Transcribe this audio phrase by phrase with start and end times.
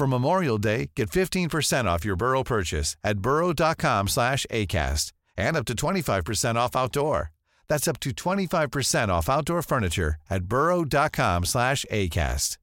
[0.00, 5.66] For Memorial Day, get 15% off your Burrow purchase at burrow.com slash ACAST and up
[5.66, 7.20] to 25% off outdoor.
[7.68, 12.56] That's up to 25% off outdoor furniture at burrow.com slash ACAST.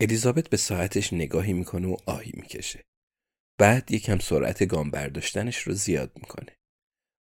[0.00, 2.84] الیزابت به ساعتش نگاهی می‌کنه و آهی می‌کشه.
[3.58, 6.56] بعد یکم سرعت گام برداشتنش رو زیاد می‌کنه.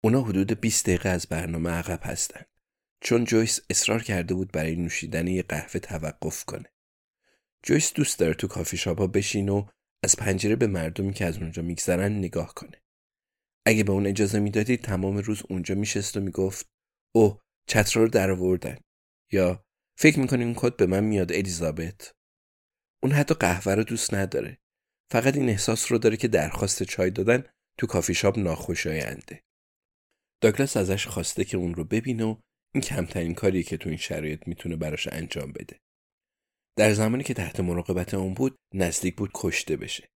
[0.04, 2.46] اونا حدود 20 دقیقه از برنامه عقب هستن.
[3.04, 6.74] چون جویس اصرار کرده بود برای نوشیدن یه قهوه توقف کنه.
[7.64, 9.66] جویس دوست داره تو کافی شاپا بشین و
[10.04, 12.82] از پنجره به مردمی که از اونجا میگذرن نگاه کنه.
[13.66, 16.70] اگه به اون اجازه می‌دادید تمام روز اونجا میشست و می‌گفت
[17.16, 18.78] اوه چتر رو در آوردن
[19.32, 19.66] یا
[19.98, 22.12] فکر می‌کنی اون کد به من میاد الیزابت
[23.04, 24.58] اون حتی قهوه رو دوست نداره
[25.12, 27.44] فقط این احساس رو داره که درخواست چای دادن
[27.78, 29.44] تو کافی شاپ ناخوشاینده
[30.42, 32.36] داگلاس ازش خواسته که اون رو ببینه و
[32.76, 35.80] این کمترین کاریه که تو این شرایط می‌تونه براش انجام بده.
[36.78, 40.10] در زمانی که تحت مراقبت اون بود نزدیک بود کشته بشه.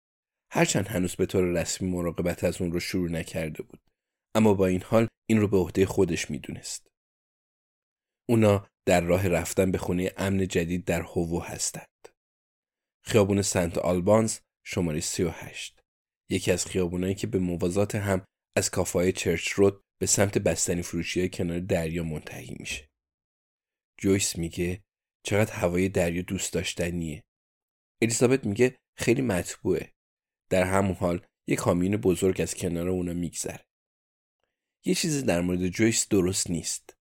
[0.52, 3.80] هرچند هنوز به طور رسمی مراقبت از اون رو شروع نکرده بود.
[4.36, 6.88] اما با این حال این رو به عهده خودش می‌دونست.
[8.30, 12.08] اونا در راه رفتن به خونه امن جدید در هوو هستند.
[13.06, 15.80] خیابون سنت آلبانز شماره 38
[16.30, 18.26] یکی از خیابونایی که به موازات هم
[18.58, 22.90] از کافای چرچ رود به سمت بستنی فروشی های کنار دریا منتهی میشه.
[23.98, 24.84] جویس میگه
[25.24, 27.24] چقدر هوای دریا دوست داشتنیه.
[28.02, 29.94] الیزابت میگه خیلی مطبوعه.
[30.50, 33.66] در همون حال یه کامیون بزرگ از کنار اونا میگذره.
[34.86, 36.98] یه چیزی در مورد جویس درست نیست.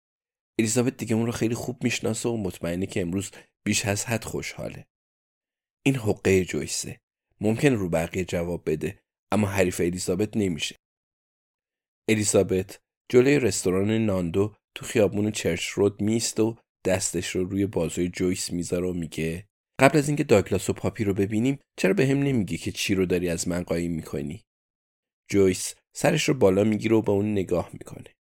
[0.60, 3.32] الیزابت دیگه اون رو خیلی خوب می‌شناسه و مطمئنه که امروز
[3.66, 4.88] بیش از حد خوشحاله.
[5.86, 7.02] این حقه جویسه.
[7.42, 9.00] ممکن رو بقیه جواب بده
[9.32, 10.76] اما حریف الیزابت نمیشه.
[12.10, 12.80] الیزابت
[13.10, 18.88] جلوی رستوران ناندو تو خیابون چرچ رود میست و دستش رو روی بازوی جویس می‌ذاره
[18.88, 19.48] و میگه
[19.80, 23.06] قبل از اینکه داگلاس و پاپی رو ببینیم چرا به هم نمیگی که چی رو
[23.06, 24.44] داری از من قایم می‌کنی؟
[25.32, 28.16] جویس سرش رو بالا می‌گیره و به اون نگاه می‌کنه.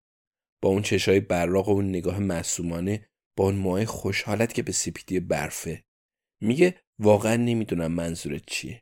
[0.61, 3.05] با اون چشای براق و اون نگاه معصومانه
[3.37, 5.83] با اون موهای خوشحالت که به سیپیدی برفه.
[6.41, 8.81] میگه واقعا نمی‌دونم منظورت چیه.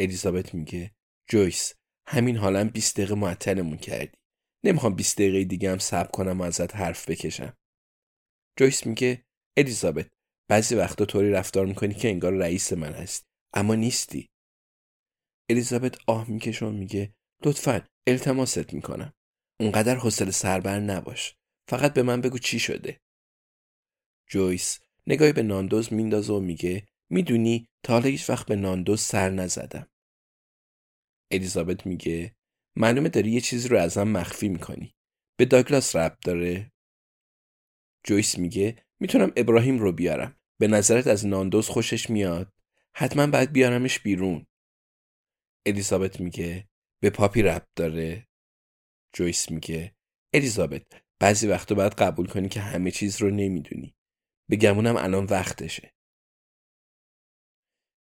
[0.00, 0.90] الیزابت میگه
[1.30, 1.74] جویس
[2.06, 4.21] همین حالا 20 دقیقه معطلمون کردی.
[4.64, 7.56] نمی‌خوام 20 دقیقه دیگه هم صبر کنم و ازت حرف بکشم.
[8.58, 9.24] جویس میگه
[9.56, 10.10] الیزابت
[10.48, 14.28] بعضی وقتا طوری رفتار می‌کنی که انگار رئیس من هست اما نیستی.
[15.50, 17.14] الیزابت آه می‌کشه و میگه
[17.44, 19.12] لطفا التماست می‌کنم.
[19.60, 21.36] اونقدر حوصله سربر نباش.
[21.68, 23.00] فقط به من بگو چی شده.
[24.30, 29.30] جویس نگاهی به ناندوز میندازه و میگه می‌دونی تا حالا هیچ وقت به ناندوز سر
[29.30, 29.88] نزدم.
[31.30, 32.36] الیزابت میگه
[32.76, 34.94] معلومه داری یه چیزی رو ازم مخفی می‌کنی.
[35.38, 36.72] به داگلاس ربط داره.
[38.04, 40.36] جویس میگه می‌تونم ابراهیم رو بیارم.
[40.60, 42.52] به نظرت از ناندوز خوشش میاد؟
[42.96, 44.46] حتما باید بیارمش بیرون.
[45.66, 46.68] الیزابت میگه
[47.02, 48.28] به پاپی ربط داره.
[49.12, 49.94] جویس میگه
[50.34, 50.82] الیزابت
[51.18, 53.94] بعضی وقتا باید قبول کنی که همه چیز رو نمی‌دونی.
[54.48, 55.94] به گمونم الان وقتشه.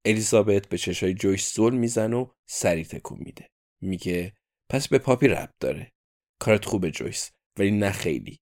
[0.04, 3.50] الیزابت به چشای جویس زل میزن و سری تکون میده.
[3.80, 4.37] میگه
[4.70, 5.92] پس به پاپی ربط داره.
[6.40, 8.38] کارت خوبه جویس ولی نه خیلی.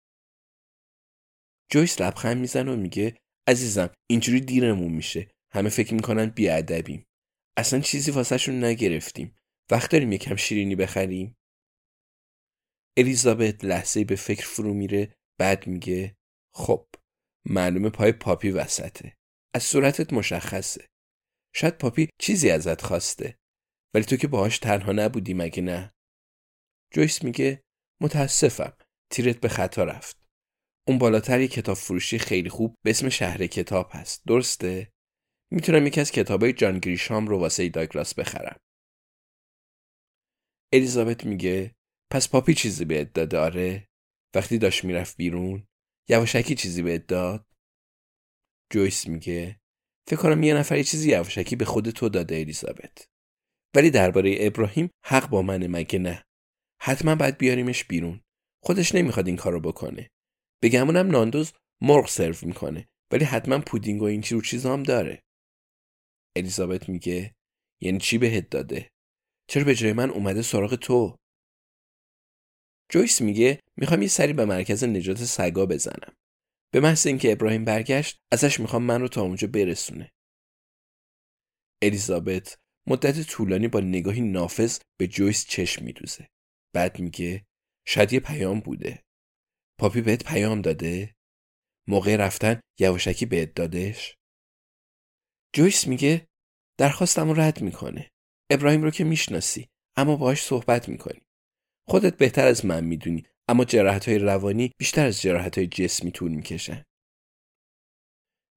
[1.72, 3.18] جویس لبخند می‌زنه و میگه
[3.48, 5.32] عزیزم اینجوری دیرمون میشه.
[5.54, 7.06] همه فکر می‌کنن بیادبیم.
[7.58, 9.36] اصلا چیزی واسهشون نگرفتیم.
[9.72, 11.36] وقت داریم یکم شیرینی بخریم؟
[12.98, 16.16] الیزابت لحظه به فکر فرو میره بعد میگه
[16.56, 16.88] خب
[17.46, 19.18] معلومه پای پاپی وسطه.
[19.56, 20.88] از صورتت مشخصه.
[21.56, 23.38] شاید پاپی چیزی ازت خواسته.
[23.96, 25.94] ولی تو که باهاش تنها نبودی مگه نه؟
[26.94, 27.64] جویس میگه
[28.02, 28.74] متاسفم
[29.12, 30.18] تیرت به خطا رفت.
[30.88, 34.22] اون بالاتر یه کتاب فروشی خیلی خوب به اسم شهر کتاب هست.
[34.28, 34.92] درسته؟
[35.52, 38.58] می‌تونم یکی از کتابای جان گریشام رو واسه داگلاس بخرم.
[40.74, 41.76] الیزابت میگه
[42.12, 43.88] پس پاپی چیزی بهت داده؟ آره.
[44.36, 45.68] وقتی داشت می‌رفت بیرون
[46.10, 47.46] یواشکی چیزی بهت داد؟
[48.74, 49.60] جویس میگه
[50.10, 53.08] فکر کنم یه نفر یه چیزی یواشکی به خود تو داده الیزابت.
[53.76, 56.24] ولی درباره ابراهیم حق با منه مگه نه؟
[56.86, 58.22] حتما باید بیاریمش بیرون.
[58.64, 60.10] خودش نمی‌خواد این کارو بکنه.
[60.64, 65.22] بگمونم ناندوز مرغ سرو می‌کنه ولی حتما پودینگ و این چیز چیزا هم داره.
[66.38, 67.36] الیزابت میگه
[67.82, 68.90] یعنی چی بهت داده؟
[69.50, 71.16] چرا به جای من اومده سراغ تو؟
[72.92, 76.14] جویس میگه می‌خوام یه سری به مرکز نجات سگا بزنم.
[76.74, 80.10] به محض اینکه ابراهیم برگشت ازش می‌خوام من رو تا اونجا برسونه.
[81.84, 82.58] الیزابت
[82.88, 86.28] مدت طولانی با نگاهی نافذ به جویس چشم میدوزه.
[86.74, 87.46] بعد میگه
[87.88, 89.04] شاید یه پیام بوده.
[89.80, 91.16] پاپی بهت پیام داده؟
[91.88, 94.16] موقع رفتن یواشکی بهت دادش؟
[95.56, 96.28] جویس میگه
[96.80, 98.12] درخواستم رو رد می‌کنه.
[98.50, 101.22] ابراهیم رو که می‌شناسی اما باهاش صحبت می‌کنی.
[101.88, 106.32] خودت بهتر از من می‌دونی اما جراحت های روانی بیشتر از جراحت های جسمی طول
[106.32, 106.84] می‌کشن.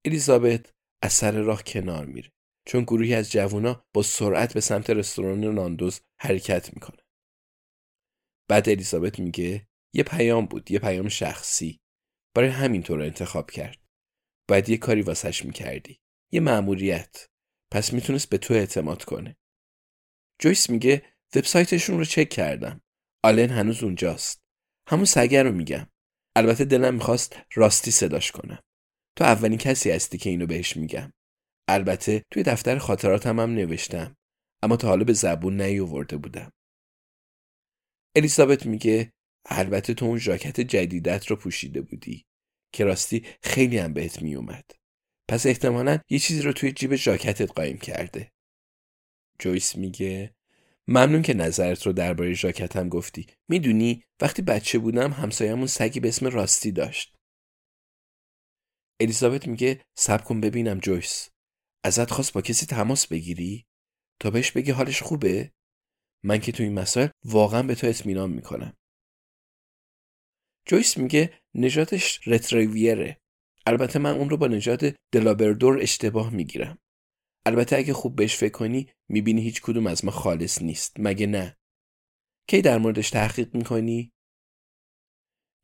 [0.04, 0.70] الیزابت
[1.02, 2.32] از سر راه کنار میره
[2.66, 7.05] چون گروهی از جوونا با سرعت به سمت رستوران ناندوز حرکت می‌کنه
[8.48, 11.80] بعد الیزابت میگه یه پیام بود یه پیام شخصی.
[12.34, 13.78] برای همین طور انتخاب کرد.
[14.48, 16.00] باید یه کاری واسش می‌کردی.
[16.32, 17.26] یه مأموریت.
[17.72, 19.36] پس می‌تونست به تو اعتماد کنه.
[20.38, 21.02] جویس میگه
[21.34, 22.80] وبسایتشون رو چک کردم.
[23.24, 24.42] آلن هنوز اونجاست.
[24.88, 25.86] همون سگر رو میگم.
[26.36, 28.62] البته دلم می‌خواست راستی صداش کنم.
[29.16, 31.12] تو اولین کسی هستی که اینو بهش میگم.
[31.68, 34.16] البته توی دفتر خاطراتم هم نوشتم.
[34.62, 36.52] اما تا حالا به زبون نیاورده بودم.
[38.16, 39.12] الیزابت میگه
[39.46, 42.26] البته تو اون ژاکت جدیدت رو پوشیده بودی.
[42.72, 44.70] که راستی خیلی هم بهت میومد.
[45.28, 48.32] پس احتمالا یه چیزی رو توی جیب ژاکتت قایم کرده.
[49.38, 50.34] جویس میگه
[50.88, 53.26] ممنون که نظرت رو درباره ژاکتم گفتی.
[53.48, 57.16] می‌دونی وقتی بچه بودم همسایمون سگی به اسم راستی داشت.
[59.00, 61.28] الیزابت میگه سب کن ببینم جویس.
[61.84, 63.66] ازت خواست با کسی تماس بگیری؟
[64.20, 65.52] تا بهش بگی حالش خوبه؟
[66.26, 68.76] من که تو این مسائل واقعا به تو اطمینان می‌کنم.
[70.66, 73.20] جویس میگه نجاتش رتریویره
[73.66, 76.78] البته من اون رو با نجات دلابردور اشتباه می‌گیرم.
[77.46, 80.96] البته اگه خوب بهش فکر کنی می‌بینی هیچ کدوم از ما خالص نیست.
[80.98, 81.56] مگه نه؟
[82.48, 84.12] کی در موردش تحقیق می‌کنی؟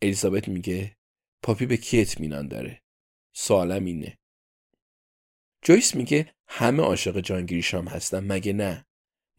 [0.03, 0.97] الیزابت میگه
[1.43, 2.83] پاپی به کی اطمینان داره؟
[3.35, 4.19] سوالم اینه.
[5.63, 8.85] جویس میگه همه عاشق جانگیریشام هستن مگه نه؟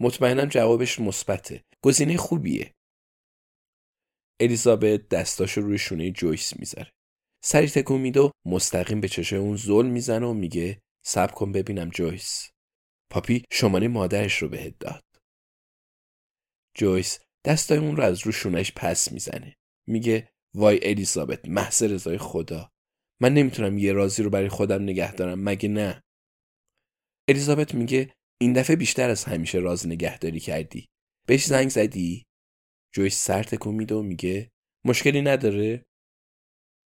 [0.04, 1.64] مطمئنم جوابش مثبته.
[1.82, 2.74] گزینه خوبیه.
[4.40, 6.92] الیزابت دستاشو روی شونه جویس می‌ذاره.
[7.44, 11.90] سری تکون میده و مستقیم به چشای اون زل می‌زنه و میگه سب کن ببینم
[11.90, 12.50] جویس.
[13.12, 15.04] پاپی شماره مادرش رو بهت داد.
[16.78, 19.56] جویس دستای اون رو از رو شونش پس می‌زنه.
[19.88, 22.72] میگه وای الیزابت محض رضای خدا.
[23.22, 26.04] من نمی‌تونم یه رازی رو برای خودم نگه دارم مگه نه؟
[27.30, 30.86] الیزابت میگه این دفعه بیشتر از همیشه راز نگهداری کردی.
[31.28, 32.26] بهش زنگ زدی؟
[32.94, 34.52] جویس سر تکون میده و میگه
[34.86, 35.86] مشکلی نداره؟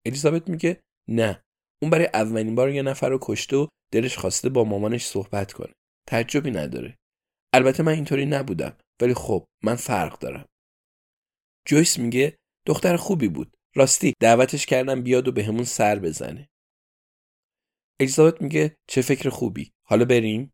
[0.05, 1.43] الیزابت میگه نه.
[1.81, 5.74] اون برای اولین بار یه نفر رو کشته و دلش خواسته با مامانش صحبت کنه.
[6.08, 6.98] تعجبی نداره.
[7.53, 10.46] البته من اینطوری نبودم ولی خب من فرق دارم.
[11.67, 13.58] جویس میگه دختر خوبی بود.
[13.75, 16.50] راستی دعوتش کردم بیاد و به سر بزنه.
[18.00, 19.72] الیزابت میگه چه فکر خوبی.
[19.88, 20.51] حالا بریم؟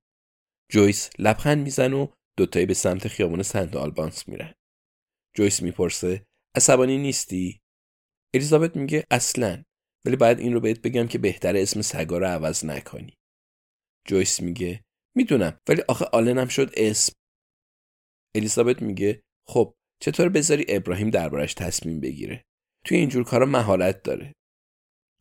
[0.72, 2.08] جویس لبخند می‌زنه و
[2.38, 4.54] دوتایی به سمت خیابون سنت آلبانس میرن.
[5.36, 7.62] جویس می‌پرسه عصبانی نیستی؟
[8.36, 9.64] الیزابت میگه اصلا
[10.06, 13.14] ولی باید این رو بهت بگم که بهتر اسم سگا رو عوض نکنی.
[14.08, 14.84] جویس میگه
[15.16, 17.14] می‌دونم ولی آخه آلنم شد اسم.
[18.36, 22.44] الیزابت میگه خب چطور بذاری ابراهیم دربارش تصمیم بگیره؟
[22.86, 24.34] توی اینجور کارا مهارت داره.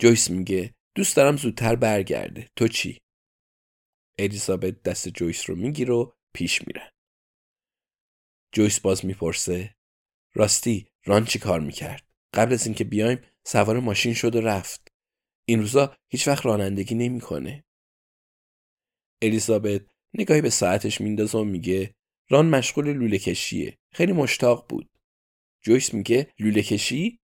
[0.00, 2.98] جویس میگه دوست دارم زودتر برگرده تو چی؟
[4.18, 6.92] الیزابت دست جویس رو می‌گیره و پیش میره.
[8.52, 9.74] جویس باز می‌پرسه
[10.34, 14.88] راستی ران چی کار می‌کرد؟ قبل از اینکه بیایم سوار ماشین شد و رفت.
[15.44, 17.64] این روزا هیچ وقت رانندگی نمی‌کنه.
[19.22, 19.82] الیزابت
[20.14, 21.94] نگاهی به ساعتش میندازه و میگه
[22.30, 23.78] ران مشغول لوله کشیه.
[23.92, 24.90] خیلی مشتاق بود.
[25.62, 27.20] جویس میگه لوله کشی؟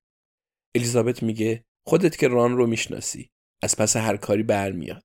[0.74, 3.30] الیزابت میگه خودت که ران رو می‌شناسی.
[3.62, 5.04] از پس هر کاری برمیاد.